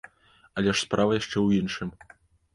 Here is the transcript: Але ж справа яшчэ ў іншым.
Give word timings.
Але 0.61 0.73
ж 0.73 0.73
справа 0.85 1.13
яшчэ 1.21 1.33
ў 1.41 1.47
іншым. 1.61 1.95